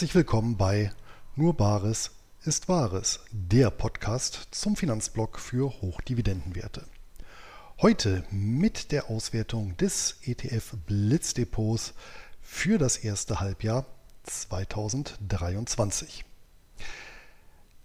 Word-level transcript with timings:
Herzlich 0.00 0.14
willkommen 0.14 0.56
bei 0.56 0.92
Nur 1.36 1.54
Bares 1.54 2.12
ist 2.46 2.70
Wahres, 2.70 3.20
der 3.32 3.70
Podcast 3.70 4.48
zum 4.50 4.74
Finanzblock 4.74 5.38
für 5.38 5.82
Hochdividendenwerte. 5.82 6.86
Heute 7.82 8.24
mit 8.30 8.92
der 8.92 9.10
Auswertung 9.10 9.76
des 9.76 10.16
ETF 10.22 10.76
Blitzdepots 10.86 11.92
für 12.40 12.78
das 12.78 12.96
erste 12.96 13.40
Halbjahr 13.40 13.84
2023 14.22 16.24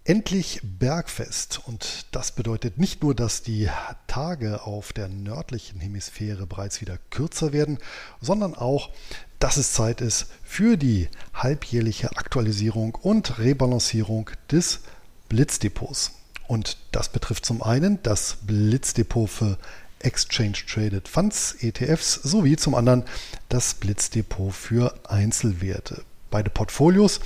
endlich 0.05 0.61
bergfest. 0.63 1.59
Und 1.65 2.05
das 2.11 2.31
bedeutet 2.31 2.77
nicht 2.77 3.03
nur, 3.03 3.13
dass 3.13 3.41
die 3.41 3.69
Tage 4.07 4.63
auf 4.63 4.93
der 4.93 5.09
nördlichen 5.09 5.79
Hemisphäre 5.79 6.47
bereits 6.47 6.79
wieder 6.79 6.97
kürzer 7.09 7.51
werden, 7.51 7.79
sondern 8.21 8.55
auch, 8.55 8.91
dass 9.39 9.57
es 9.57 9.73
Zeit 9.73 9.99
ist 10.01 10.27
für 10.43 10.77
die 10.77 11.09
halbjährliche 11.33 12.15
Aktualisierung 12.17 12.95
und 12.95 13.39
Rebalancierung 13.39 14.29
des 14.51 14.79
Blitzdepots. 15.27 16.11
Und 16.47 16.77
das 16.91 17.09
betrifft 17.09 17.45
zum 17.45 17.63
einen 17.63 18.01
das 18.03 18.37
Blitzdepot 18.43 19.29
für 19.29 19.57
Exchange 19.99 20.57
Traded 20.67 21.07
Funds, 21.07 21.55
ETFs, 21.61 22.13
sowie 22.13 22.57
zum 22.57 22.75
anderen 22.75 23.03
das 23.49 23.73
Blitzdepot 23.73 24.53
für 24.53 24.93
Einzelwerte. 25.09 26.03
Beide 26.35 26.49
Portfolios 26.49 27.21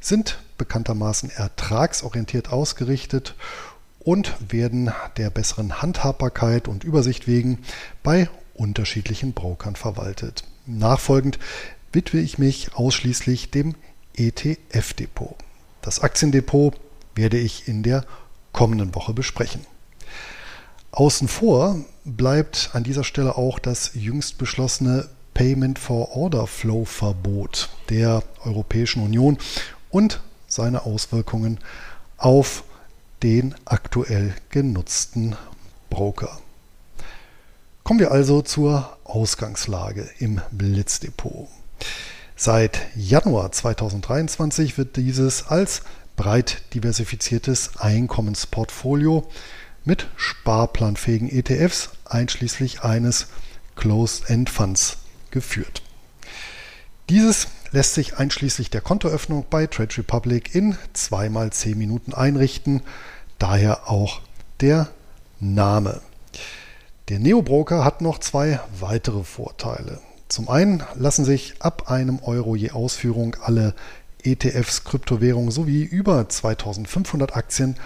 sind 0.00 0.38
bekanntermaßen 0.56 1.28
ertragsorientiert 1.28 2.50
ausgerichtet 2.50 3.34
und 3.98 4.32
werden 4.40 4.90
der 5.18 5.28
besseren 5.28 5.82
Handhabbarkeit 5.82 6.66
und 6.66 6.82
Übersicht 6.82 7.26
wegen 7.26 7.58
bei 8.02 8.30
unterschiedlichen 8.54 9.34
Brokern 9.34 9.76
verwaltet. 9.76 10.44
Nachfolgend 10.64 11.38
widme 11.92 12.20
ich 12.20 12.38
mich 12.38 12.74
ausschließlich 12.74 13.50
dem 13.50 13.74
ETF-Depot. 14.16 15.36
Das 15.82 16.00
Aktiendepot 16.00 16.80
werde 17.14 17.36
ich 17.36 17.68
in 17.68 17.82
der 17.82 18.06
kommenden 18.52 18.94
Woche 18.94 19.12
besprechen. 19.12 19.66
Außen 20.90 21.28
vor 21.28 21.84
bleibt 22.06 22.70
an 22.72 22.82
dieser 22.82 23.04
Stelle 23.04 23.36
auch 23.36 23.58
das 23.58 23.90
jüngst 23.92 24.38
beschlossene 24.38 25.10
Payment 25.34 25.78
for 25.78 26.16
Order 26.16 26.46
Flow 26.46 26.84
Verbot 26.84 27.68
der 27.90 28.22
Europäischen 28.44 29.02
Union 29.02 29.36
und 29.90 30.20
seine 30.46 30.86
Auswirkungen 30.86 31.58
auf 32.16 32.64
den 33.22 33.54
aktuell 33.64 34.34
genutzten 34.50 35.36
Broker. 35.90 36.38
Kommen 37.82 38.00
wir 38.00 38.12
also 38.12 38.40
zur 38.40 38.96
Ausgangslage 39.04 40.08
im 40.18 40.40
Blitzdepot. 40.52 41.48
Seit 42.36 42.80
Januar 42.96 43.52
2023 43.52 44.78
wird 44.78 44.96
dieses 44.96 45.48
als 45.48 45.82
breit 46.16 46.62
diversifiziertes 46.74 47.76
Einkommensportfolio 47.76 49.28
mit 49.84 50.08
sparplanfähigen 50.16 51.28
ETFs 51.28 51.90
einschließlich 52.04 52.82
eines 52.82 53.26
Closed-End 53.76 54.48
Funds 54.50 54.98
geführt. 55.34 55.82
Dieses 57.10 57.48
lässt 57.72 57.92
sich 57.92 58.16
einschließlich 58.16 58.70
der 58.70 58.80
Kontoöffnung 58.80 59.44
bei 59.50 59.66
Trade 59.66 59.98
Republic 59.98 60.54
in 60.54 60.78
2x10 60.96 61.76
Minuten 61.76 62.14
einrichten, 62.14 62.80
daher 63.38 63.90
auch 63.90 64.22
der 64.62 64.88
Name. 65.40 66.00
Der 67.10 67.18
Neo-Broker 67.18 67.84
hat 67.84 68.00
noch 68.00 68.18
zwei 68.18 68.60
weitere 68.80 69.24
Vorteile. 69.24 70.00
Zum 70.28 70.48
einen 70.48 70.82
lassen 70.94 71.26
sich 71.26 71.60
ab 71.60 71.90
einem 71.90 72.20
Euro 72.22 72.56
je 72.56 72.70
Ausführung 72.70 73.36
alle 73.42 73.74
ETFs, 74.22 74.84
Kryptowährungen 74.84 75.50
sowie 75.50 75.82
über 75.82 76.26
2500 76.26 77.36
Aktien 77.36 77.76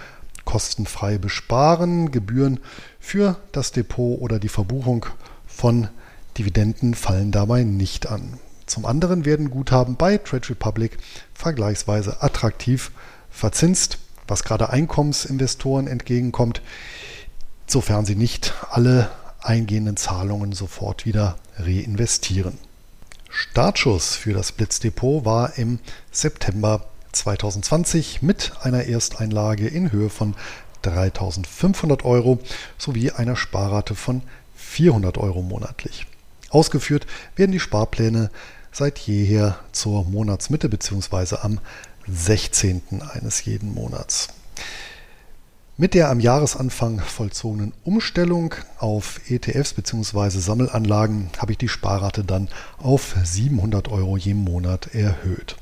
kostenfrei 0.45 1.17
besparen. 1.17 2.11
Gebühren 2.11 2.61
für 2.99 3.35
das 3.51 3.73
Depot 3.73 4.21
oder 4.21 4.39
die 4.39 4.47
Verbuchung 4.47 5.05
von 5.45 5.89
Dividenden 6.39 6.93
fallen 6.93 7.31
dabei 7.31 7.63
nicht 7.63 8.07
an. 8.07 8.39
Zum 8.65 8.85
anderen 8.85 9.25
werden 9.25 9.51
Guthaben 9.51 9.97
bei 9.97 10.17
Trade 10.17 10.49
Republic 10.49 10.97
vergleichsweise 11.33 12.23
attraktiv 12.23 12.91
verzinst, 13.29 13.97
was 14.27 14.43
gerade 14.43 14.69
Einkommensinvestoren 14.69 15.87
entgegenkommt, 15.87 16.61
sofern 17.67 18.05
sie 18.05 18.15
nicht 18.15 18.53
alle 18.71 19.11
eingehenden 19.41 19.97
Zahlungen 19.97 20.53
sofort 20.53 21.05
wieder 21.05 21.35
reinvestieren. 21.57 22.57
Startschuss 23.29 24.15
für 24.15 24.33
das 24.33 24.53
Blitzdepot 24.53 25.25
war 25.25 25.57
im 25.57 25.79
September 26.11 26.85
2020 27.11 28.21
mit 28.21 28.53
einer 28.61 28.85
Ersteinlage 28.85 29.67
in 29.67 29.91
Höhe 29.91 30.09
von 30.09 30.35
3.500 30.83 32.05
Euro 32.05 32.39
sowie 32.77 33.11
einer 33.11 33.35
Sparrate 33.35 33.93
von 33.95 34.21
400 34.55 35.17
Euro 35.17 35.41
monatlich. 35.41 36.05
Ausgeführt 36.49 37.05
werden 37.35 37.51
die 37.51 37.59
Sparpläne 37.59 38.29
seit 38.71 38.99
jeher 38.99 39.59
zur 39.71 40.05
Monatsmitte 40.05 40.69
bzw. 40.69 41.37
am 41.41 41.59
16. 42.07 43.01
eines 43.13 43.45
jeden 43.45 43.73
Monats. 43.73 44.29
Mit 45.77 45.93
der 45.93 46.09
am 46.09 46.19
Jahresanfang 46.19 46.99
vollzogenen 46.99 47.71
Umstellung 47.85 48.53
auf 48.79 49.21
ETFs 49.29 49.73
bzw. 49.73 50.39
Sammelanlagen 50.39 51.29
habe 51.37 51.53
ich 51.53 51.57
die 51.57 51.69
Sparrate 51.69 52.25
dann 52.25 52.49
auf 52.79 53.15
700 53.23 53.87
Euro 53.87 54.17
je 54.17 54.33
Monat 54.33 54.93
erhöht. 54.93 55.55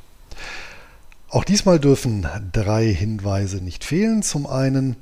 Auch 1.29 1.43
diesmal 1.43 1.79
dürfen 1.79 2.25
drei 2.51 2.91
Hinweise 2.91 3.57
nicht 3.57 3.83
fehlen. 3.83 4.23
Zum 4.23 4.47
einen 4.47 4.95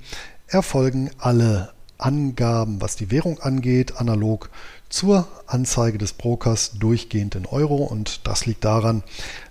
erfolgen 0.48 1.12
alle 1.18 1.72
Angaben, 1.98 2.82
was 2.82 2.96
die 2.96 3.10
Währung 3.10 3.40
angeht, 3.40 3.98
analog 3.98 4.50
zur 4.90 5.28
Anzeige 5.48 5.98
des 5.98 6.14
Brokers 6.14 6.74
durchgehend 6.80 7.36
in 7.36 7.46
Euro 7.46 7.78
und 7.84 8.28
das 8.28 8.46
liegt 8.46 8.66
daran, 8.66 9.04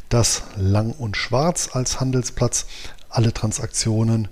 dass 0.08 0.42
Lang 0.56 0.92
und 0.92 1.16
Schwarz 1.16 1.70
als 1.72 2.00
Handelsplatz 2.00 2.66
alle 3.08 3.32
Transaktionen 3.32 4.28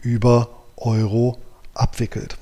über 0.00 0.50
Euro 0.76 1.38
abwickelt. 1.74 2.36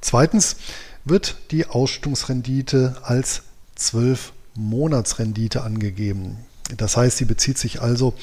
Zweitens 0.00 0.56
wird 1.04 1.36
die 1.50 1.66
Ausschüttungsrendite 1.66 2.96
als 3.02 3.42
12 3.76 4.32
Monatsrendite 4.54 5.62
angegeben. 5.62 6.38
Das 6.76 6.96
heißt, 6.96 7.16
sie 7.16 7.24
bezieht 7.24 7.58
sich 7.58 7.80
also 7.80 8.14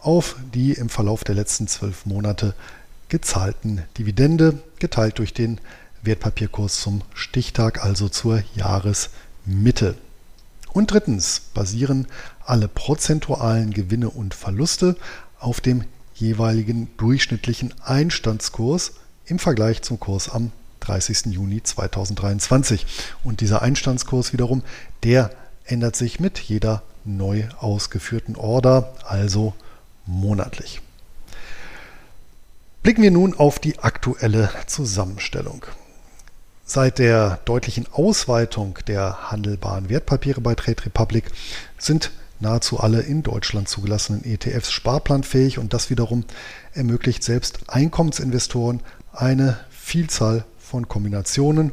auf 0.00 0.36
die 0.54 0.72
im 0.72 0.88
Verlauf 0.88 1.24
der 1.24 1.34
letzten 1.34 1.66
zwölf 1.66 2.06
Monate 2.06 2.54
gezahlten 3.08 3.82
Dividende 3.98 4.58
geteilt 4.78 5.18
durch 5.18 5.34
den 5.34 5.60
Wertpapierkurs 6.02 6.80
zum 6.80 7.02
Stichtag, 7.14 7.84
also 7.84 8.08
zur 8.08 8.42
Jahresmitte. 8.54 9.96
Und 10.72 10.92
drittens 10.92 11.40
basieren 11.54 12.06
alle 12.44 12.68
prozentualen 12.68 13.72
Gewinne 13.72 14.10
und 14.10 14.34
Verluste 14.34 14.96
auf 15.38 15.60
dem 15.60 15.84
jeweiligen 16.14 16.88
durchschnittlichen 16.96 17.74
Einstandskurs 17.82 18.92
im 19.26 19.38
Vergleich 19.38 19.82
zum 19.82 19.98
Kurs 19.98 20.28
am 20.28 20.52
30. 20.80 21.26
Juni 21.26 21.62
2023. 21.62 22.86
Und 23.24 23.40
dieser 23.40 23.62
Einstandskurs 23.62 24.32
wiederum, 24.32 24.62
der 25.02 25.30
ändert 25.64 25.96
sich 25.96 26.20
mit 26.20 26.38
jeder 26.38 26.82
neu 27.04 27.44
ausgeführten 27.58 28.36
Order, 28.36 28.94
also 29.04 29.54
monatlich. 30.06 30.80
Blicken 32.82 33.02
wir 33.02 33.10
nun 33.10 33.34
auf 33.34 33.58
die 33.58 33.78
aktuelle 33.78 34.50
Zusammenstellung. 34.66 35.66
Seit 36.72 37.00
der 37.00 37.40
deutlichen 37.46 37.88
Ausweitung 37.90 38.78
der 38.86 39.32
handelbaren 39.32 39.88
Wertpapiere 39.88 40.40
bei 40.40 40.54
Trade 40.54 40.86
Republic 40.86 41.24
sind 41.78 42.12
nahezu 42.38 42.78
alle 42.78 43.00
in 43.00 43.24
Deutschland 43.24 43.68
zugelassenen 43.68 44.24
ETFs 44.24 44.70
sparplanfähig 44.70 45.58
und 45.58 45.74
das 45.74 45.90
wiederum 45.90 46.24
ermöglicht 46.72 47.24
selbst 47.24 47.58
Einkommensinvestoren 47.66 48.84
eine 49.12 49.58
Vielzahl 49.68 50.44
von 50.60 50.86
Kombinationen, 50.86 51.72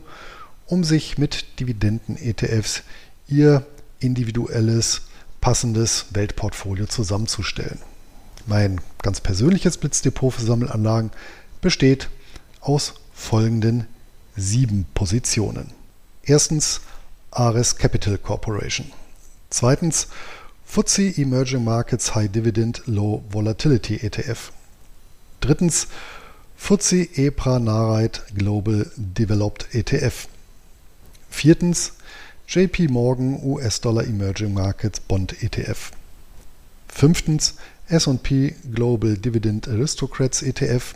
um 0.66 0.84
sich 0.84 1.20
mit 1.20 1.60
Dividenden-ETFs 1.60 2.82
ihr 3.28 3.68
individuelles, 4.00 5.04
passendes 5.42 6.08
Weltportfolio 6.14 6.88
zusammenzustellen. 6.88 7.78
Mein 8.48 8.82
ganz 9.04 9.22
persönliches 9.22 9.78
Blitzdepot 9.78 10.34
für 10.34 10.42
Sammelanlagen 10.42 11.12
besteht 11.62 12.10
aus 12.62 12.96
folgenden 13.14 13.86
sieben 14.38 14.86
Positionen. 14.94 15.72
Erstens 16.24 16.82
Ares 17.32 17.76
Capital 17.76 18.18
Corporation. 18.18 18.92
Zweitens 19.50 20.08
FTSE 20.66 21.18
Emerging 21.18 21.64
Markets 21.64 22.14
High 22.16 22.30
Dividend 22.30 22.84
Low 22.86 23.24
Volatility 23.30 23.96
ETF. 23.96 24.52
Drittens 25.40 25.88
FTSE 26.58 27.18
EPRA 27.18 27.60
Nareit 27.60 28.24
Global 28.36 28.92
Developed 28.98 29.74
ETF. 29.74 30.28
Viertens 31.30 31.94
JP 32.48 32.90
Morgan 32.90 33.40
US 33.44 33.82
Dollar 33.82 34.06
Emerging 34.06 34.54
Markets 34.54 35.00
Bond 35.00 35.42
ETF. 35.42 35.92
Fünftens 36.88 37.56
SP 37.88 38.56
Global 38.74 39.18
Dividend 39.18 39.68
Aristocrats 39.68 40.42
ETF. 40.42 40.96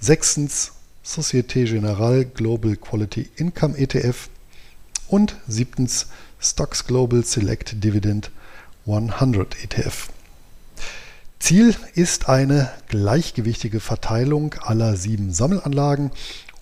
Sechstens 0.00 0.72
Societe 1.02 1.64
Generale 1.64 2.26
Global 2.26 2.76
Quality 2.76 3.30
Income 3.36 3.76
ETF. 3.78 4.28
Und 5.08 5.36
siebtens 5.48 6.08
Stocks 6.38 6.86
Global 6.86 7.24
Select 7.24 7.82
Dividend 7.82 8.30
100 8.86 9.64
ETF. 9.64 10.10
Ziel 11.38 11.74
ist 11.94 12.28
eine 12.28 12.70
gleichgewichtige 12.88 13.80
Verteilung 13.80 14.54
aller 14.60 14.96
sieben 14.96 15.32
Sammelanlagen 15.32 16.10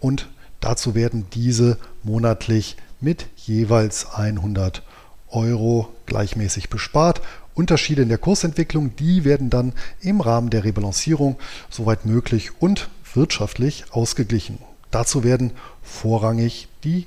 und 0.01 0.29
dazu 0.61 0.95
werden 0.95 1.27
diese 1.35 1.79
monatlich 2.05 2.77
mit 3.01 3.27
jeweils 3.37 4.15
100 4.15 4.83
Euro 5.31 5.93
gleichmäßig 6.07 6.71
bespart. 6.71 7.21
Unterschiede 7.55 8.03
in 8.03 8.09
der 8.09 8.19
Kursentwicklung, 8.19 8.95
die 8.97 9.25
werden 9.25 9.51
dann 9.51 9.73
im 10.01 10.21
Rahmen 10.21 10.49
der 10.49 10.63
Rebalancierung 10.63 11.39
soweit 11.71 12.07
möglich 12.07 12.53
und 12.61 12.89
wirtschaftlich 13.15 13.85
ausgeglichen. 13.91 14.59
Dazu 14.91 15.25
werden 15.25 15.53
vorrangig 15.83 16.69
die 16.85 17.07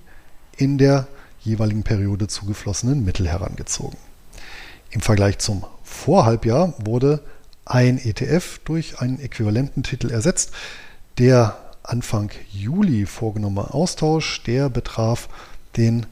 in 0.57 0.77
der 0.77 1.07
jeweiligen 1.39 1.83
Periode 1.83 2.27
zugeflossenen 2.27 3.03
Mittel 3.03 3.27
herangezogen. 3.27 3.97
Im 4.91 5.01
Vergleich 5.01 5.39
zum 5.39 5.65
Vorhalbjahr 5.83 6.73
wurde 6.83 7.23
ein 7.65 7.97
ETF 7.97 8.59
durch 8.65 8.99
einen 8.99 9.19
äquivalenten 9.19 9.83
Titel 9.83 10.11
ersetzt. 10.11 10.51
Der 11.17 11.57
Anfang 11.83 12.31
Juli 12.51 13.05
vorgenommene 13.05 13.73
Austausch, 13.73 14.43
der 14.43 14.69
betraf 14.69 15.29
den 15.77 16.05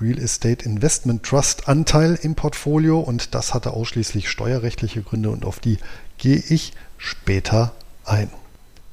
Real 0.00 0.18
Estate 0.18 0.64
Investment 0.64 1.24
Trust 1.24 1.68
Anteil 1.68 2.18
im 2.22 2.34
Portfolio 2.34 3.00
und 3.00 3.34
das 3.34 3.54
hatte 3.54 3.72
ausschließlich 3.72 4.28
steuerrechtliche 4.28 5.02
Gründe 5.02 5.30
und 5.30 5.44
auf 5.44 5.60
die 5.60 5.78
gehe 6.18 6.36
ich 6.36 6.72
später 6.98 7.72
ein. 8.04 8.30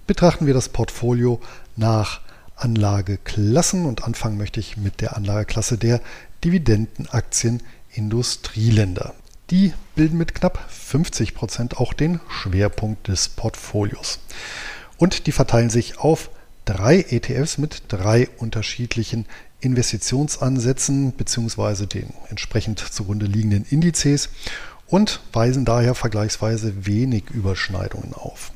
Betrachten 0.07 0.46
wir 0.46 0.54
das 0.54 0.69
Portfolio 0.69 1.42
nach 1.75 2.22
Anlageklassen 2.56 3.86
und 3.86 4.04
anfangen 4.04 4.38
möchte 4.38 4.60
ich 4.60 4.78
mit 4.78 5.02
der 5.02 5.18
Anlageklasse 5.18 5.78
der 5.78 6.00
Dividendenaktien 6.44 7.63
Industrieländer. 7.92 9.16
Die 9.50 9.74
bilden 9.96 10.18
mit 10.18 10.36
knapp 10.36 10.63
50 10.69 11.34
Prozent 11.34 11.78
auch 11.78 11.94
den 11.94 12.19
Schwerpunkt 12.30 13.07
des 13.07 13.30
Portfolios. 13.30 14.19
Und 14.98 15.25
die 15.25 15.31
verteilen 15.31 15.69
sich 15.72 15.98
auf 15.98 16.30
drei 16.66 17.00
ETFs 17.00 17.58
mit 17.58 17.84
drei 17.88 18.30
unterschiedlichen 18.38 19.25
Investitionsansätzen 19.60 21.13
bzw. 21.13 21.88
den 21.88 22.13
entsprechend 22.30 22.80
zugrunde 22.80 23.25
liegenden 23.25 23.66
Indizes 23.69 24.30
und 24.88 25.22
weisen 25.34 25.66
daher 25.66 25.96
vergleichsweise 25.96 26.86
wenig 26.86 27.31
Überschneidungen 27.31 28.13
auf. 28.13 28.51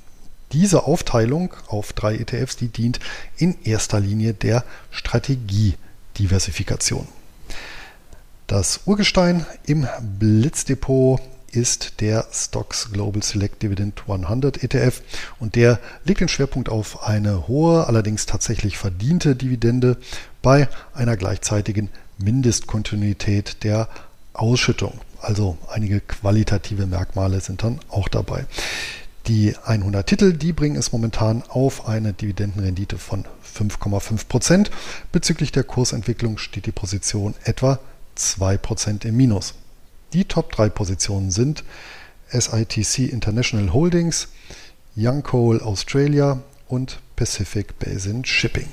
Diese 0.52 0.86
Aufteilung 0.86 1.54
auf 1.68 1.94
drei 1.94 2.16
ETFs, 2.16 2.58
die 2.58 2.70
dient 2.70 3.00
in 3.38 3.56
erster 3.64 4.00
Linie 4.00 4.34
der 4.34 4.64
Strategiediversifikation. 4.92 7.08
Das 8.48 8.80
Urgestein 8.86 9.46
im 9.66 9.88
Blitzdepot 10.18 11.22
ist 11.52 12.02
der 12.02 12.28
Stocks 12.32 12.92
Global 12.92 13.22
Select 13.22 13.62
Dividend 13.62 14.04
100 14.08 14.64
ETF 14.64 15.02
und 15.40 15.56
der 15.56 15.80
legt 16.04 16.22
den 16.22 16.28
Schwerpunkt 16.28 16.70
auf 16.70 17.04
eine 17.04 17.48
hohe, 17.48 17.88
allerdings 17.88 18.26
tatsächlich 18.26 18.78
verdiente 18.78 19.36
Dividende 19.36 19.98
bei 20.42 20.68
einer 20.94 21.18
gleichzeitigen 21.18 21.90
Mindestkontinuität 22.18 23.64
der 23.64 23.90
Ausschüttung. 24.34 25.00
Also 25.22 25.58
einige 25.70 26.00
qualitative 26.00 26.88
Merkmale 26.88 27.42
sind 27.42 27.64
dann 27.64 27.80
auch 27.90 28.08
dabei. 28.08 28.46
Die 29.30 29.56
100 29.64 30.08
Titel, 30.08 30.34
die 30.34 30.54
bringen 30.54 30.76
es 30.76 30.92
momentan 30.92 31.44
auf 31.50 31.88
eine 31.88 32.14
Dividendenrendite 32.14 32.98
von 32.98 33.26
5,5 33.46 34.28
Prozent. 34.28 34.72
Bezüglich 35.12 35.52
der 35.52 35.64
Kursentwicklung 35.64 36.40
steht 36.40 36.66
die 36.66 36.72
Position 36.72 37.36
etwa 37.44 37.78
2% 38.18 39.06
im 39.06 39.16
Minus. 39.16 39.54
Die 40.14 40.26
Top 40.26 40.52
3 40.54 40.70
Positionen 40.70 41.30
sind 41.30 41.64
SITC 42.32 43.12
International 43.12 43.72
Holdings, 43.72 44.30
Young 44.98 45.22
Coal 45.22 45.62
Australia 45.62 46.42
und 46.68 47.00
Pacific 47.16 47.78
Basin 47.78 48.26
Shipping. 48.26 48.70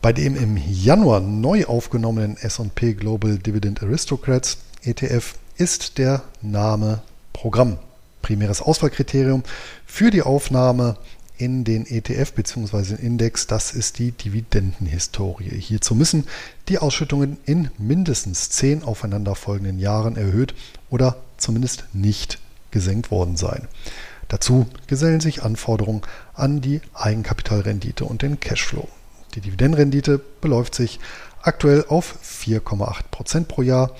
Bei 0.00 0.12
dem 0.12 0.34
im 0.34 0.56
Januar 0.56 1.20
neu 1.20 1.66
aufgenommenen 1.66 2.38
SP 2.42 2.98
Global 2.98 3.38
Dividend 3.38 3.84
Aristocrats 3.84 4.58
ETF 4.82 5.36
ist 5.58 5.98
der 5.98 6.24
Name 6.40 7.02
Programm. 7.32 7.78
Primäres 8.22 8.62
Auswahlkriterium 8.62 9.42
für 9.84 10.10
die 10.10 10.22
Aufnahme 10.22 10.96
in 11.36 11.64
den 11.64 11.86
ETF 11.86 12.32
bzw. 12.32 12.94
Index, 12.94 13.46
das 13.46 13.72
ist 13.72 13.98
die 13.98 14.12
Dividendenhistorie. 14.12 15.50
Hierzu 15.58 15.94
müssen 15.94 16.26
die 16.68 16.78
Ausschüttungen 16.78 17.36
in 17.44 17.70
mindestens 17.78 18.50
zehn 18.50 18.84
aufeinanderfolgenden 18.84 19.78
Jahren 19.78 20.16
erhöht 20.16 20.54
oder 20.88 21.16
zumindest 21.38 21.84
nicht 21.92 22.38
gesenkt 22.70 23.10
worden 23.10 23.36
sein. 23.36 23.66
Dazu 24.28 24.66
gesellen 24.86 25.20
sich 25.20 25.42
Anforderungen 25.42 26.02
an 26.32 26.60
die 26.60 26.80
Eigenkapitalrendite 26.94 28.04
und 28.04 28.22
den 28.22 28.40
Cashflow. 28.40 28.88
Die 29.34 29.40
Dividendenrendite 29.40 30.20
beläuft 30.40 30.74
sich 30.74 31.00
aktuell 31.42 31.84
auf 31.88 32.16
4,8% 32.24 33.44
pro 33.44 33.62
Jahr. 33.62 33.90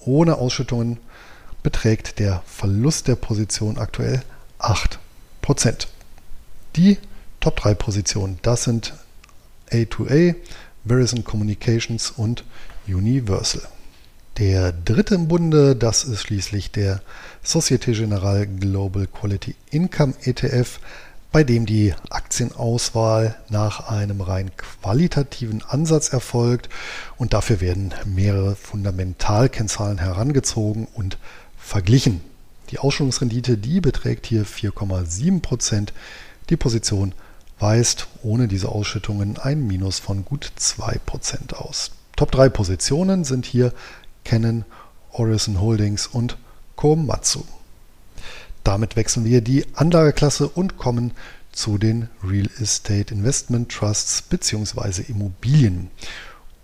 Ohne 0.00 0.36
Ausschüttungen 0.36 0.98
beträgt 1.62 2.18
der 2.18 2.42
Verlust 2.46 3.08
der 3.08 3.16
Position 3.16 3.78
aktuell 3.78 4.22
8%. 4.58 5.86
Die 6.76 6.98
Top 7.40 7.56
3 7.56 7.74
Positionen, 7.74 8.38
das 8.42 8.64
sind 8.64 8.94
A2A, 9.70 10.34
Verizon 10.84 11.24
Communications 11.24 12.10
und 12.10 12.44
Universal. 12.86 13.62
Der 14.38 14.72
dritte 14.72 15.16
im 15.16 15.28
Bunde, 15.28 15.76
das 15.76 16.04
ist 16.04 16.22
schließlich 16.22 16.70
der 16.70 17.02
Societe 17.42 17.92
Generale 17.92 18.46
Global 18.46 19.06
Quality 19.06 19.54
Income 19.70 20.14
ETF, 20.22 20.80
bei 21.32 21.44
dem 21.44 21.66
die 21.66 21.94
Aktienauswahl 22.08 23.36
nach 23.48 23.88
einem 23.88 24.20
rein 24.20 24.50
qualitativen 24.56 25.62
Ansatz 25.62 26.08
erfolgt 26.08 26.68
und 27.18 27.32
dafür 27.32 27.60
werden 27.60 27.94
mehrere 28.04 28.56
Fundamentalkennzahlen 28.56 29.98
herangezogen 29.98 30.88
und 30.92 31.18
verglichen. 31.60 32.20
Die 32.70 32.78
Ausschüttungsrendite, 32.78 33.58
die 33.58 33.80
beträgt 33.80 34.26
hier 34.26 34.44
4,7 34.44 35.40
Prozent. 35.40 35.92
Die 36.48 36.56
Position 36.56 37.12
weist 37.58 38.08
ohne 38.22 38.48
diese 38.48 38.70
Ausschüttungen 38.70 39.38
ein 39.38 39.66
Minus 39.66 39.98
von 39.98 40.24
gut 40.24 40.52
2% 40.58 41.54
aus. 41.54 41.92
Top 42.16 42.32
3 42.32 42.48
Positionen 42.48 43.24
sind 43.24 43.46
hier 43.46 43.72
Canon, 44.24 44.64
Orison 45.12 45.60
Holdings 45.60 46.06
und 46.06 46.36
Komatsu. 46.76 47.44
Damit 48.64 48.96
wechseln 48.96 49.24
wir 49.24 49.40
die 49.40 49.66
Anlageklasse 49.74 50.48
und 50.48 50.76
kommen 50.76 51.12
zu 51.52 51.78
den 51.78 52.08
Real 52.22 52.48
Estate 52.60 53.12
Investment 53.12 53.70
Trusts 53.70 54.22
bzw. 54.22 55.02
Immobilien. 55.08 55.90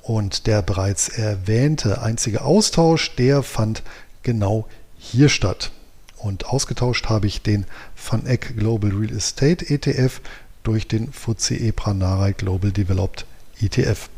Und 0.03 0.47
der 0.47 0.63
bereits 0.63 1.09
erwähnte 1.09 2.01
einzige 2.03 2.43
Austausch, 2.43 3.17
der 3.17 3.43
fand 3.43 3.83
genau 4.23 4.69
hier 5.11 5.29
statt. 5.29 5.71
Und 6.17 6.47
ausgetauscht 6.47 7.09
habe 7.09 7.27
ich 7.27 7.43
den 7.43 7.67
Van 8.11 8.27
Eck 8.27 8.57
Global 8.57 8.91
Real 8.91 9.17
Estate 9.17 9.69
ETF 9.69 10.21
durch 10.63 10.89
den 10.89 11.13
FTSE 11.13 11.57
EPRA 11.57 11.95
Narei 11.95 12.33
Global 12.33 12.73
Developed 12.73 13.27
ETF. 13.61 14.09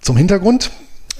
Zum 0.00 0.16
Hintergrund, 0.16 0.70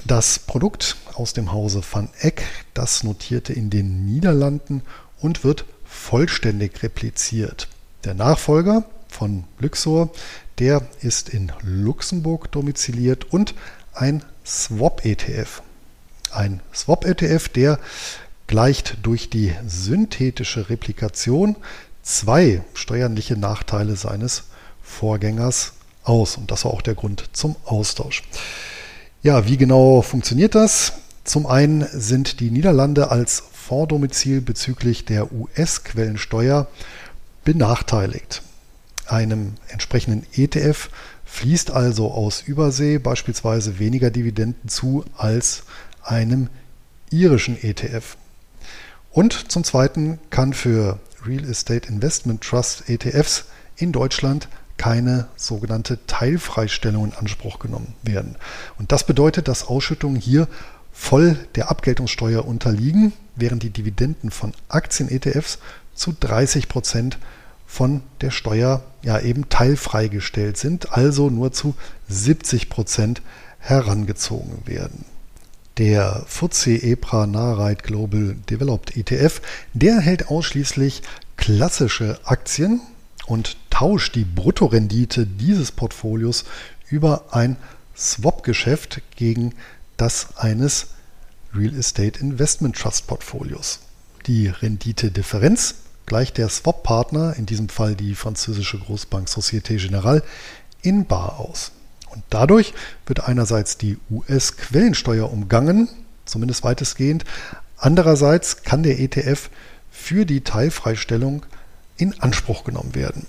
das 0.05 0.39
Produkt 0.39 0.95
aus 1.13 1.33
dem 1.33 1.51
Hause 1.51 1.81
Van 1.89 2.09
Eck, 2.19 2.43
das 2.73 3.03
notierte 3.03 3.53
in 3.53 3.69
den 3.69 4.05
Niederlanden 4.05 4.81
und 5.19 5.43
wird 5.43 5.65
vollständig 5.85 6.81
repliziert. 6.81 7.67
Der 8.05 8.13
Nachfolger 8.13 8.85
von 9.07 9.43
Luxor, 9.59 10.09
der 10.59 10.81
ist 11.01 11.29
in 11.29 11.51
Luxemburg 11.61 12.51
domiziliert 12.51 13.31
und 13.31 13.53
ein 13.93 14.23
Swap-ETF. 14.45 15.61
Ein 16.31 16.61
Swap-ETF, 16.73 17.49
der 17.49 17.79
gleicht 18.51 18.97
durch 19.03 19.29
die 19.29 19.53
synthetische 19.65 20.69
Replikation 20.69 21.55
zwei 22.03 22.61
steuerliche 22.73 23.37
Nachteile 23.37 23.95
seines 23.95 24.43
Vorgängers 24.83 25.71
aus. 26.03 26.35
Und 26.35 26.51
das 26.51 26.65
war 26.65 26.73
auch 26.73 26.81
der 26.81 26.95
Grund 26.95 27.29
zum 27.31 27.55
Austausch. 27.63 28.23
Ja, 29.23 29.47
wie 29.47 29.55
genau 29.55 30.01
funktioniert 30.01 30.53
das? 30.53 30.91
Zum 31.23 31.45
einen 31.45 31.87
sind 31.93 32.41
die 32.41 32.51
Niederlande 32.51 33.09
als 33.09 33.41
Fonddomizil 33.53 34.41
bezüglich 34.41 35.05
der 35.05 35.31
US-Quellensteuer 35.31 36.67
benachteiligt. 37.45 38.41
Einem 39.07 39.53
entsprechenden 39.69 40.25
ETF 40.33 40.89
fließt 41.23 41.71
also 41.71 42.11
aus 42.11 42.41
Übersee 42.41 42.97
beispielsweise 42.97 43.79
weniger 43.79 44.11
Dividenden 44.11 44.67
zu 44.67 45.05
als 45.15 45.63
einem 46.03 46.49
irischen 47.11 47.57
ETF. 47.63 48.17
Und 49.11 49.51
zum 49.51 49.63
Zweiten 49.63 50.19
kann 50.29 50.53
für 50.53 50.99
Real 51.25 51.43
Estate 51.43 51.87
Investment 51.89 52.41
Trust 52.41 52.89
ETFs 52.89 53.45
in 53.75 53.91
Deutschland 53.91 54.47
keine 54.77 55.27
sogenannte 55.35 55.99
Teilfreistellung 56.07 57.05
in 57.05 57.13
Anspruch 57.13 57.59
genommen 57.59 57.93
werden. 58.01 58.35
Und 58.79 58.91
das 58.91 59.05
bedeutet, 59.05 59.47
dass 59.47 59.67
Ausschüttungen 59.67 60.19
hier 60.19 60.47
voll 60.91 61.37
der 61.55 61.69
Abgeltungssteuer 61.69 62.45
unterliegen, 62.45 63.13
während 63.35 63.63
die 63.63 63.69
Dividenden 63.69 64.31
von 64.31 64.53
Aktien-ETFs 64.69 65.59
zu 65.93 66.13
30 66.19 66.67
Prozent 66.67 67.19
von 67.67 68.01
der 68.21 68.31
Steuer 68.31 68.83
ja 69.03 69.19
eben 69.19 69.49
teilfreigestellt 69.49 70.57
sind, 70.57 70.93
also 70.93 71.29
nur 71.29 71.51
zu 71.51 71.75
70 72.09 72.69
Prozent 72.69 73.21
herangezogen 73.59 74.65
werden. 74.65 75.05
Der 75.81 76.27
FTSE 76.27 76.75
EPRA 76.83 77.25
Nareit 77.25 77.81
Global 77.81 78.35
Developed 78.47 78.95
ETF, 78.95 79.41
der 79.73 79.99
hält 79.99 80.27
ausschließlich 80.27 81.01
klassische 81.37 82.19
Aktien 82.23 82.81
und 83.25 83.57
tauscht 83.71 84.13
die 84.13 84.23
Bruttorendite 84.23 85.25
dieses 85.25 85.71
Portfolios 85.71 86.45
über 86.91 87.23
ein 87.31 87.57
Swap-Geschäft 87.97 89.01
gegen 89.15 89.55
das 89.97 90.37
eines 90.37 90.89
Real 91.51 91.75
Estate 91.75 92.19
Investment 92.19 92.75
Trust 92.75 93.07
Portfolios. 93.07 93.79
Die 94.27 94.49
Renditedifferenz 94.49 95.73
gleicht 96.05 96.37
der 96.37 96.49
Swap-Partner, 96.49 97.37
in 97.37 97.47
diesem 97.47 97.69
Fall 97.69 97.95
die 97.95 98.13
französische 98.13 98.77
Großbank 98.77 99.27
Société 99.27 99.79
Générale, 99.79 100.21
in 100.83 101.07
Bar 101.07 101.39
aus. 101.39 101.71
Und 102.11 102.23
dadurch 102.29 102.73
wird 103.05 103.27
einerseits 103.27 103.77
die 103.77 103.97
US-Quellensteuer 104.09 105.31
umgangen, 105.31 105.89
zumindest 106.25 106.63
weitestgehend. 106.63 107.25
Andererseits 107.77 108.63
kann 108.63 108.83
der 108.83 108.99
ETF 108.99 109.49
für 109.89 110.25
die 110.25 110.41
Teilfreistellung 110.41 111.45
in 111.97 112.19
Anspruch 112.21 112.63
genommen 112.63 112.95
werden. 112.95 113.25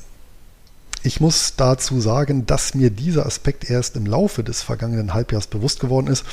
Ich 1.04 1.20
muss 1.20 1.56
dazu 1.56 2.00
sagen, 2.00 2.46
dass 2.46 2.74
mir 2.74 2.90
dieser 2.90 3.26
Aspekt 3.26 3.68
erst 3.68 3.96
im 3.96 4.06
Laufe 4.06 4.44
des 4.44 4.62
vergangenen 4.62 5.14
Halbjahres 5.14 5.48
bewusst 5.48 5.80
geworden 5.80 6.06
ist 6.06 6.24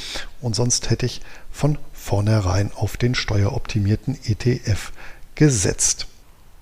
und 0.42 0.56
sonst 0.56 0.92
hätte 0.92 1.08
ich 1.08 1.22
von 1.52 1.80
vornherein 1.92 2.72
auf 2.76 2.96
den 2.96 3.16
steueroptimierten 3.16 4.18
ETF 4.26 4.92
gesetzt. 5.34 6.06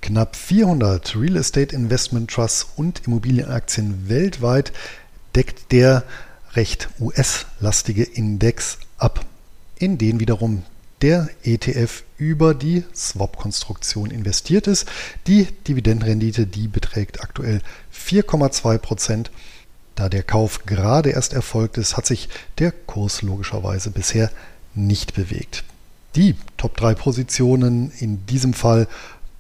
Knapp 0.01 0.37
400 0.37 1.17
Real 1.17 1.35
Estate 1.35 1.75
Investment 1.75 2.31
Trusts 2.31 2.67
und 2.77 3.05
Immobilienaktien 3.07 4.07
weltweit 4.07 4.71
deckt 5.37 5.71
der 5.71 6.03
recht 6.53 6.89
US-lastige 6.99 8.03
Index 8.03 8.79
ab, 8.97 9.23
in 9.77 9.99
den 9.99 10.19
wiederum 10.19 10.63
der 11.03 11.29
ETF 11.43 12.03
über 12.17 12.55
die 12.55 12.83
Swap-Konstruktion 12.95 14.09
investiert 14.09 14.65
ist. 14.65 14.87
Die 15.27 15.45
Dividendenrendite, 15.67 16.47
die 16.47 16.67
beträgt 16.67 17.21
aktuell 17.21 17.61
4,2 17.93 18.79
Prozent. 18.79 19.31
Da 19.93 20.09
der 20.09 20.23
Kauf 20.23 20.65
gerade 20.65 21.11
erst 21.11 21.33
erfolgt 21.33 21.77
ist, 21.77 21.97
hat 21.97 22.07
sich 22.07 22.29
der 22.57 22.71
Kurs 22.71 23.21
logischerweise 23.21 23.91
bisher 23.91 24.31
nicht 24.73 25.13
bewegt. 25.13 25.63
Die 26.15 26.35
Top 26.57 26.77
3 26.77 26.95
Positionen 26.95 27.91
in 27.99 28.25
diesem 28.25 28.53
Fall 28.53 28.87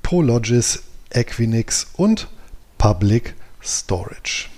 Prologis, 0.03 0.83
Equinix 1.09 1.87
und 1.93 2.27
Public 2.77 3.33
Storage. 3.63 4.49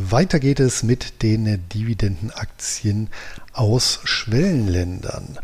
Weiter 0.00 0.38
geht 0.38 0.60
es 0.60 0.84
mit 0.84 1.24
den 1.24 1.68
Dividendenaktien 1.70 3.08
aus 3.52 3.98
Schwellenländern. 4.04 5.40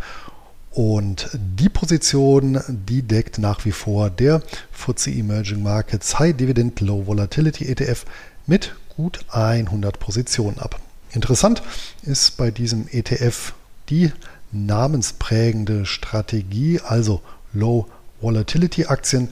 Und 0.71 1.29
die 1.35 1.69
Position, 1.69 2.61
die 2.69 3.03
deckt 3.03 3.39
nach 3.39 3.65
wie 3.65 3.73
vor 3.73 4.11
der 4.11 4.43
FTSE 4.71 5.11
Emerging 5.11 5.65
Markets 5.65 6.21
High 6.21 6.37
Dividend 6.37 6.81
Low 6.81 7.05
Volatility 7.05 7.65
ETF 7.65 8.05
mit 8.47 8.77
gut 8.97 9.25
100 9.31 9.99
Positionen 9.99 10.61
ab. 10.61 10.81
Interessant 11.11 11.65
ist 12.03 12.37
bei 12.37 12.53
diesem 12.53 12.87
ETF 12.89 13.55
die 13.89 14.13
namensprägende 14.53 15.85
Strategie, 15.85 16.79
also 16.79 17.23
Low 17.53 17.89
Volatility 18.21 18.87
Aktien, 18.87 19.31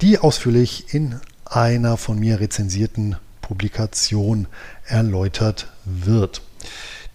die 0.00 0.18
ausführlich 0.18 0.92
in 0.94 1.20
einer 1.44 1.96
von 1.96 2.18
mir 2.18 2.40
rezensierten 2.40 3.16
Publikation 3.44 4.46
erläutert 4.86 5.68
wird. 5.84 6.40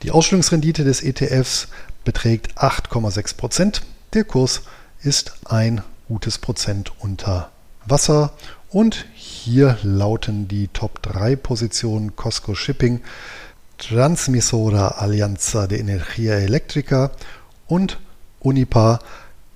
Die 0.04 0.12
Ausstellungsrendite 0.12 0.84
des 0.84 1.02
ETFs 1.02 1.70
beträgt 2.04 2.56
8,6 2.60 3.36
Prozent. 3.36 3.82
Der 4.14 4.26
Kurs 4.26 4.62
ist 5.02 5.34
ein 5.46 5.82
gutes 6.08 6.38
Prozent 6.38 6.92
unter 7.00 7.50
Wasser. 7.86 8.34
Und 8.70 9.08
hier 9.16 9.80
lauten 9.82 10.48
die 10.48 10.68
Top 10.68 11.02
3 11.02 11.36
Positionen 11.36 12.16
Costco 12.16 12.54
Shipping, 12.54 13.02
Transmisora 13.80 15.00
Alianza 15.00 15.66
de 15.66 15.80
Energia 15.80 16.36
Electrica 16.36 17.10
und 17.66 18.00
Unipa 18.40 19.00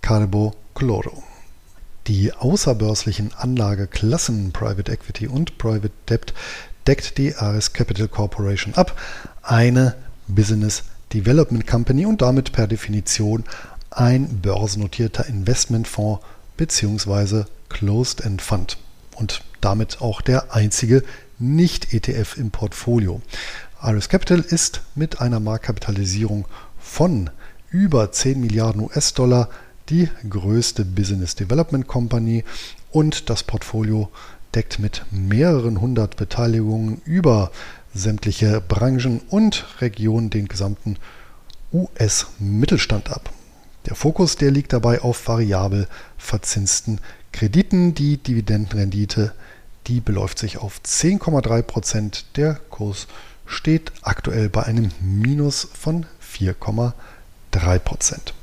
Carbo 0.02 0.56
Cloro. 0.74 1.22
Die 2.08 2.34
außerbörslichen 2.34 3.34
Anlageklassen 3.34 4.52
Private 4.52 4.92
Equity 4.92 5.28
und 5.28 5.58
Private 5.58 5.92
Debt 6.10 6.34
deckt 6.86 7.18
die 7.18 7.34
Ares 7.36 7.72
Capital 7.72 8.10
Corporation 8.10 8.74
ab, 8.74 9.00
eine 9.42 9.96
Business 10.28 10.84
Development 11.14 11.66
Company 11.66 12.06
und 12.06 12.22
damit 12.22 12.52
per 12.52 12.68
Definition 12.68 13.46
ein 13.90 14.42
börsennotierter 14.42 15.28
Investmentfonds 15.28 16.22
bzw. 16.58 17.46
Closed-End 17.70 18.42
Fund 18.42 18.78
und 19.16 19.42
damit 19.62 20.02
auch 20.02 20.20
der 20.20 20.54
einzige 20.54 21.04
Nicht-ETF 21.40 22.36
im 22.36 22.52
Portfolio. 22.52 23.22
Ares 23.80 24.10
Capital 24.10 24.42
ist 24.42 24.82
mit 24.96 25.22
einer 25.22 25.40
Marktkapitalisierung 25.40 26.50
von 26.80 27.30
über 27.70 28.12
10 28.12 28.42
Milliarden 28.42 28.82
US-Dollar 28.82 29.50
die 29.90 30.10
größte 30.30 30.86
Business 30.86 31.36
Development 31.36 31.88
Company 31.88 32.44
und 32.92 33.30
das 33.30 33.44
Portfolio 33.44 34.10
deckt 34.56 34.80
mit 34.80 35.04
mehreren 35.12 35.82
hundert 35.82 36.16
Beteiligungen 36.16 37.02
über 37.06 37.52
sämtliche 37.94 38.62
Branchen 38.62 39.22
und 39.30 39.66
Regionen 39.82 40.30
den 40.30 40.48
gesamten 40.48 40.98
US-Mittelstand 41.72 43.12
ab. 43.12 43.32
Der 43.86 43.96
Fokus, 43.96 44.38
der 44.38 44.52
liegt 44.52 44.74
dabei 44.74 45.02
auf 45.02 45.28
variabel 45.28 45.88
verzinsten 46.18 47.00
Krediten. 47.32 47.94
Die 47.94 48.18
Dividendenrendite, 48.18 49.34
die 49.88 50.00
beläuft 50.00 50.40
sich 50.40 50.58
auf 50.58 50.80
10,3 50.86 51.62
Prozent. 51.64 52.26
Der 52.38 52.56
Kurs 52.70 53.08
steht 53.46 53.92
aktuell 54.02 54.50
bei 54.50 54.64
einem 54.64 54.92
Minus 55.02 55.68
von 55.74 56.06
4,3 56.22 57.80
Prozent. 57.80 58.34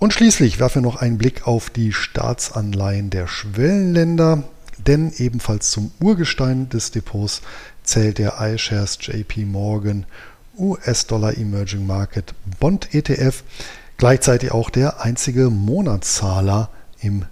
Und 0.00 0.14
schließlich 0.14 0.58
werfen 0.58 0.76
wir 0.76 0.90
noch 0.90 1.02
einen 1.02 1.18
Blick 1.18 1.46
auf 1.46 1.68
die 1.68 1.92
Staatsanleihen 1.92 3.10
der 3.10 3.26
Schwellenländer, 3.26 4.44
denn 4.78 5.12
ebenfalls 5.18 5.70
zum 5.70 5.90
Urgestein 6.00 6.70
des 6.70 6.90
Depots 6.90 7.42
zählt 7.84 8.16
der 8.16 8.40
iShares 8.40 8.96
JP 8.98 9.44
Morgan 9.44 10.06
US-Dollar 10.56 11.36
Emerging 11.36 11.86
Market 11.86 12.32
Bond 12.58 12.94
ETF, 12.94 13.44
gleichzeitig 13.98 14.52
auch 14.52 14.70
der 14.70 15.02
einzige 15.02 15.50
Monatszahler 15.50 16.70
im 17.02 17.26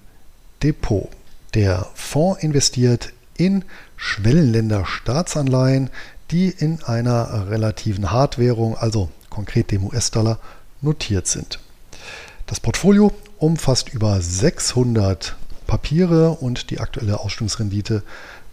Depot. 0.62 1.08
Der 1.54 1.87
Fonds 1.94 2.42
investiert 2.42 3.14
in 3.38 3.64
Schwellenländer 3.96 4.84
Staatsanleihen, 4.84 5.88
die 6.30 6.50
in 6.50 6.82
einer 6.82 7.48
relativen 7.48 8.10
Hardwährung, 8.10 8.76
also 8.76 9.08
konkret 9.30 9.70
dem 9.70 9.87
US-Dollar, 9.87 10.38
notiert 10.82 11.26
sind. 11.26 11.60
Das 12.49 12.61
Portfolio 12.61 13.12
umfasst 13.37 13.90
über 13.90 14.23
600 14.23 15.37
Papiere 15.67 16.31
und 16.31 16.71
die 16.71 16.81
aktuelle 16.81 17.21
Ausstellungsrendite 17.21 18.02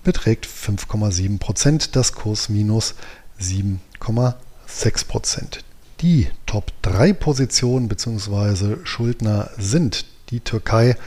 beträgt 0.04 0.46
5,7 0.46 1.40
Prozent, 1.40 1.96
das 1.96 2.12
Kurs 2.12 2.50
minus 2.50 2.96
7,6 3.40 5.08
Prozent. 5.08 5.64
Die 6.02 6.28
Top 6.46 6.74
3 6.82 7.14
Positionen 7.14 7.88
bzw. 7.88 8.75
Schuldner 8.84 9.50
sind 9.58 10.06
die 10.30 10.42
Türkei, 10.42 10.98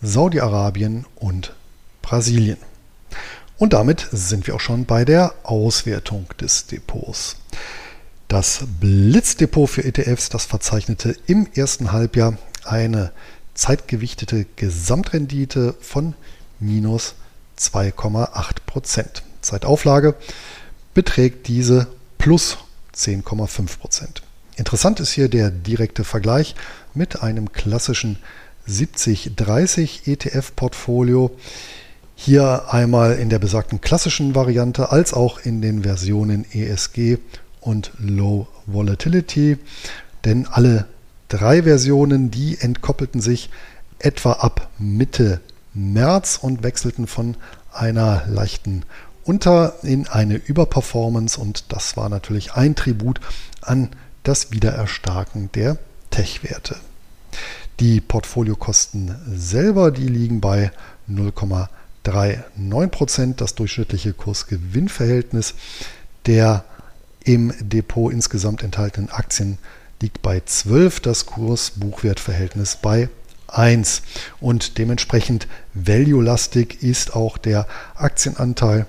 Saudi-Arabien 0.00 1.04
und 1.16 1.52
Brasilien. 2.00 2.56
Und 3.58 3.74
damit 3.74 4.08
sind 4.10 4.46
wir 4.46 4.54
auch 4.54 4.60
schon 4.60 4.86
bei 4.86 5.04
der 5.04 5.34
Auswertung 5.42 6.26
des 6.40 6.66
Depots. 6.66 7.36
Das 8.28 8.64
Blitzdepot 8.78 9.70
für 9.70 9.84
ETFs, 9.84 10.28
das 10.28 10.44
verzeichnete 10.44 11.16
im 11.26 11.48
ersten 11.54 11.92
Halbjahr 11.92 12.36
eine 12.62 13.10
zeitgewichtete 13.54 14.44
Gesamtrendite 14.56 15.74
von 15.80 16.12
minus 16.60 17.14
2,8 17.58 18.56
Prozent. 18.66 19.22
Zeitauflage 19.40 20.14
beträgt 20.92 21.48
diese 21.48 21.86
plus 22.18 22.58
10,5 22.94 23.78
Prozent. 23.78 24.22
Interessant 24.56 25.00
ist 25.00 25.12
hier 25.12 25.30
der 25.30 25.50
direkte 25.50 26.04
Vergleich 26.04 26.54
mit 26.92 27.22
einem 27.22 27.52
klassischen 27.52 28.18
7030 28.66 30.06
ETF-Portfolio. 30.06 31.30
Hier 32.14 32.74
einmal 32.74 33.18
in 33.18 33.30
der 33.30 33.38
besagten 33.38 33.80
klassischen 33.80 34.34
Variante 34.34 34.92
als 34.92 35.14
auch 35.14 35.38
in 35.38 35.62
den 35.62 35.84
Versionen 35.84 36.44
ESG 36.52 37.16
und 37.60 37.92
Low 37.98 38.48
Volatility. 38.66 39.58
Denn 40.24 40.46
alle 40.46 40.86
drei 41.28 41.62
Versionen, 41.62 42.30
die 42.30 42.60
entkoppelten 42.60 43.20
sich 43.20 43.50
etwa 43.98 44.32
ab 44.32 44.68
Mitte 44.78 45.40
März 45.74 46.38
und 46.40 46.62
wechselten 46.62 47.06
von 47.06 47.36
einer 47.72 48.24
leichten 48.26 48.84
Unter 49.24 49.74
in 49.82 50.08
eine 50.08 50.36
Überperformance 50.36 51.38
und 51.38 51.72
das 51.72 51.96
war 51.96 52.08
natürlich 52.08 52.54
ein 52.54 52.74
Tribut 52.74 53.20
an 53.60 53.90
das 54.22 54.52
Wiedererstarken 54.52 55.50
der 55.52 55.76
Tech-Werte. 56.10 56.76
Die 57.80 58.00
Portfoliokosten 58.00 59.14
selber, 59.34 59.90
die 59.90 60.08
liegen 60.08 60.40
bei 60.40 60.70
0,39% 61.08 63.34
Das 63.36 63.54
durchschnittliche 63.54 64.14
Kurs-Gewinn-Verhältnis 64.14 65.54
der 66.26 66.64
im 67.28 67.52
Depot 67.60 68.10
insgesamt 68.10 68.62
enthaltenen 68.62 69.10
Aktien 69.10 69.58
liegt 70.00 70.22
bei 70.22 70.40
12, 70.40 71.00
das 71.00 71.26
Kurs-Buchwert-Verhältnis 71.26 72.76
bei 72.76 73.10
1. 73.48 74.00
Und 74.40 74.78
dementsprechend 74.78 75.46
value-lastig 75.74 76.82
ist 76.82 77.14
auch 77.14 77.36
der 77.36 77.66
Aktienanteil, 77.96 78.86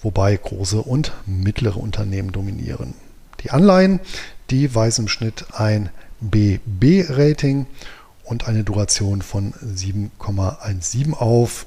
wobei 0.00 0.36
große 0.36 0.80
und 0.80 1.12
mittlere 1.26 1.78
Unternehmen 1.78 2.30
dominieren. 2.30 2.94
Die 3.42 3.50
Anleihen, 3.50 3.98
die 4.50 4.72
weisen 4.72 5.06
im 5.06 5.08
Schnitt 5.08 5.46
ein 5.54 5.90
BB-Rating 6.20 7.66
und 8.22 8.46
eine 8.46 8.62
Duration 8.62 9.22
von 9.22 9.54
7,17 9.54 11.14
auf, 11.14 11.66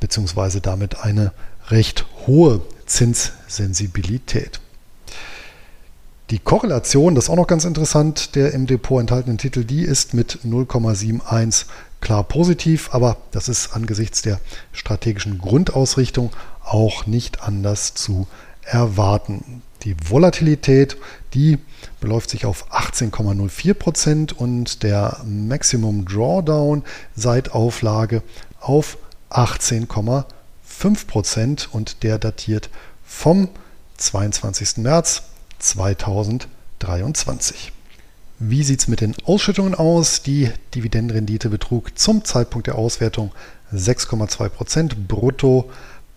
beziehungsweise 0.00 0.60
damit 0.60 1.04
eine 1.04 1.30
recht 1.68 2.04
hohe 2.26 2.62
Zinssensibilität. 2.86 4.60
Die 6.30 6.40
Korrelation, 6.40 7.14
das 7.14 7.24
ist 7.24 7.30
auch 7.30 7.36
noch 7.36 7.46
ganz 7.46 7.64
interessant, 7.64 8.34
der 8.34 8.52
im 8.52 8.66
Depot 8.66 9.00
enthaltenen 9.00 9.38
Titel, 9.38 9.62
die 9.62 9.82
ist 9.82 10.12
mit 10.12 10.40
0,71 10.44 11.66
klar 12.00 12.24
positiv, 12.24 12.92
aber 12.92 13.18
das 13.30 13.48
ist 13.48 13.74
angesichts 13.74 14.22
der 14.22 14.40
strategischen 14.72 15.38
Grundausrichtung 15.38 16.32
auch 16.64 17.06
nicht 17.06 17.42
anders 17.42 17.94
zu 17.94 18.26
erwarten. 18.64 19.62
Die 19.84 19.94
Volatilität, 20.08 20.96
die 21.32 21.58
beläuft 22.00 22.30
sich 22.30 22.44
auf 22.44 22.72
18,04 22.72 23.74
Prozent 23.74 24.32
und 24.32 24.82
der 24.82 25.20
Maximum 25.24 26.06
Drawdown 26.06 26.82
seit 27.14 27.52
Auflage 27.52 28.24
auf 28.60 28.98
18,5 29.30 31.06
Prozent 31.06 31.68
und 31.70 32.02
der 32.02 32.18
datiert 32.18 32.68
vom 33.04 33.48
22. 33.98 34.78
März 34.78 35.22
2023. 35.58 37.72
Wie 38.38 38.62
sieht 38.62 38.80
es 38.80 38.88
mit 38.88 39.00
den 39.00 39.14
Ausschüttungen 39.24 39.74
aus? 39.74 40.20
Die 40.22 40.50
Dividendenrendite 40.74 41.48
betrug 41.48 41.98
zum 41.98 42.22
Zeitpunkt 42.24 42.66
der 42.66 42.74
Auswertung 42.76 43.32
6,2 43.72 44.50
Prozent 44.50 45.08
brutto 45.08 45.70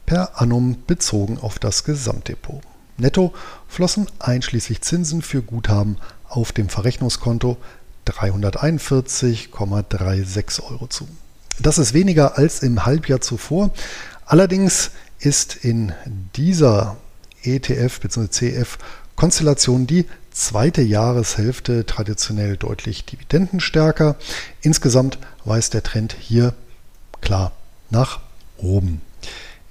per 0.05 0.41
annum 0.41 0.83
bezogen 0.85 1.37
auf 1.39 1.59
das 1.59 1.85
Gesamtdepot. 1.85 2.61
Netto 2.97 3.33
flossen 3.67 4.07
einschließlich 4.19 4.81
Zinsen 4.81 5.21
für 5.21 5.41
Guthaben 5.41 5.95
auf 6.27 6.51
dem 6.51 6.67
Verrechnungskonto 6.67 7.55
341,36 8.05 10.63
Euro 10.63 10.87
zu. 10.87 11.07
Das 11.59 11.77
ist 11.77 11.93
weniger 11.93 12.37
als 12.37 12.63
im 12.63 12.85
Halbjahr 12.85 13.21
zuvor. 13.21 13.71
Allerdings 14.25 14.91
ist 15.19 15.55
in 15.55 15.93
dieser 16.35 16.97
ETF 17.43 17.99
bzw. 17.99 18.27
CF 18.27 18.77
Konstellation 19.19 19.85
die 19.85 20.05
zweite 20.31 20.81
Jahreshälfte 20.81 21.85
traditionell 21.85 22.55
deutlich 22.55 23.03
dividendenstärker. 23.03 24.15
Insgesamt 24.61 25.19
weist 25.43 25.73
der 25.73 25.83
Trend 25.83 26.15
hier 26.17 26.53
klar 27.19 27.51
nach 27.89 28.21
oben. 28.57 29.01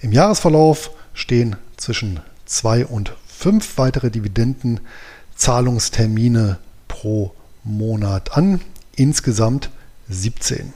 Im 0.01 0.13
Jahresverlauf 0.13 0.91
stehen 1.15 1.57
zwischen 1.79 2.21
zwei 2.45 2.85
und 2.85 3.15
fünf 3.27 3.79
weitere 3.79 4.11
Dividendenzahlungstermine 4.11 6.59
pro 6.87 7.33
Monat 7.65 8.37
an, 8.37 8.61
insgesamt 8.97 9.71
17. 10.11 10.75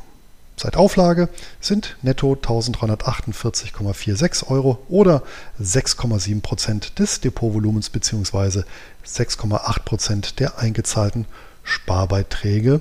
Seit 0.57 0.77
Auflage 0.77 1.29
sind 1.61 1.97
netto 2.03 2.35
1348,46 2.35 4.49
Euro 4.49 4.83
oder 4.89 5.23
6,7 5.61 6.43
Prozent 6.43 6.99
des 6.99 7.21
Depotvolumens 7.21 7.91
bzw. 7.91 8.65
6,8 9.07 9.83
Prozent 9.85 10.41
der 10.41 10.59
eingezahlten 10.59 11.27
Sparbeiträge 11.65 12.81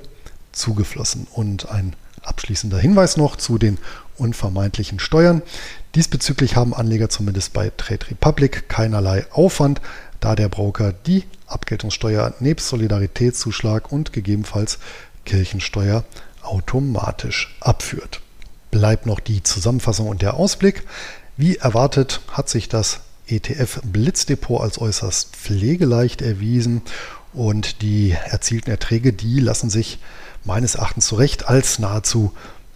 zugeflossen. 0.51 1.27
Und 1.31 1.69
ein 1.69 1.95
abschließender 2.23 2.77
Hinweis 2.77 3.17
noch 3.17 3.35
zu 3.35 3.57
den 3.57 3.77
unvermeidlichen 4.17 4.99
Steuern. 4.99 5.41
Diesbezüglich 5.95 6.55
haben 6.55 6.73
Anleger 6.73 7.09
zumindest 7.09 7.53
bei 7.53 7.71
Trade 7.75 8.09
Republic 8.09 8.69
keinerlei 8.69 9.25
Aufwand, 9.31 9.81
da 10.19 10.35
der 10.35 10.49
Broker 10.49 10.93
die 10.93 11.23
Abgeltungssteuer 11.47 12.33
nebst 12.39 12.67
Solidaritätszuschlag 12.67 13.91
und 13.91 14.13
gegebenenfalls 14.13 14.77
Kirchensteuer 15.25 16.03
automatisch 16.43 17.55
abführt. 17.59 18.21
Bleibt 18.71 19.05
noch 19.05 19.19
die 19.19 19.43
Zusammenfassung 19.43 20.07
und 20.07 20.21
der 20.21 20.35
Ausblick. 20.35 20.83
Wie 21.37 21.57
erwartet 21.57 22.21
hat 22.31 22.49
sich 22.49 22.69
das 22.69 23.01
ETF 23.27 23.81
Blitzdepot 23.83 24.61
als 24.61 24.79
äußerst 24.79 25.35
pflegeleicht 25.35 26.21
erwiesen 26.21 26.81
und 27.33 27.81
die 27.81 28.11
erzielten 28.11 28.69
Erträge, 28.69 29.13
die 29.13 29.39
lassen 29.39 29.69
sich 29.69 29.99
meines 30.43 30.75
Erachtens 30.75 31.07
zu 31.07 31.15
Recht 31.15 31.47
als 31.47 31.79
nahezu 31.79 32.33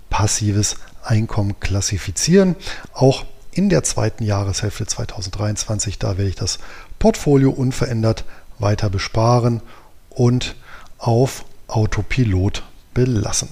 passives 0.09 0.77
Einkommen 1.03 1.59
klassifizieren. 1.59 2.55
Auch 2.93 3.25
in 3.51 3.69
der 3.69 3.83
zweiten 3.83 4.23
Jahreshälfte 4.23 4.85
2023, 4.85 5.99
da 5.99 6.17
werde 6.17 6.29
ich 6.29 6.35
das 6.35 6.59
Portfolio 6.99 7.51
unverändert 7.51 8.25
weiter 8.59 8.89
besparen 8.89 9.61
und 10.09 10.55
auf 10.97 11.45
Autopilot 11.67 12.63
belassen. 12.95 13.49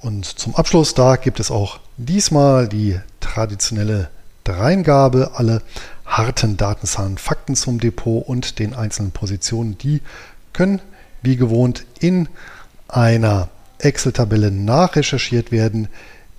Und 0.00 0.26
zum 0.26 0.54
Abschluss, 0.54 0.92
da 0.92 1.16
gibt 1.16 1.40
es 1.40 1.50
auch 1.50 1.80
diesmal 1.96 2.68
die 2.68 3.00
traditionelle 3.20 4.10
Dreingabe. 4.44 5.30
Alle 5.34 5.62
harten 6.04 6.58
Datenzahlen, 6.58 7.16
Fakten 7.16 7.56
zum 7.56 7.80
Depot 7.80 8.26
und 8.26 8.58
den 8.58 8.74
einzelnen 8.74 9.12
Positionen, 9.12 9.78
die 9.78 10.02
können 10.52 10.82
wie 11.22 11.36
gewohnt 11.36 11.86
in 12.00 12.28
einer 12.88 13.48
Excel-Tabelle 13.78 14.50
nachrecherchiert 14.50 15.52
werden, 15.52 15.88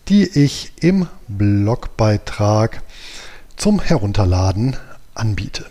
die 0.08 0.26
ich 0.28 0.74
im 0.82 1.08
Blogbeitrag 1.28 2.82
zum 3.56 3.80
Herunterladen 3.80 4.76
anbiete. 5.14 5.66